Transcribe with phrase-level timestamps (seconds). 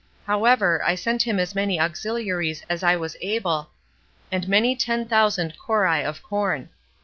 [0.25, 3.69] However, I sent him as many auxiliaries as I was able,
[4.31, 6.69] and many ten thousand [cori] of corn.